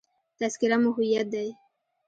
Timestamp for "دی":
1.33-1.49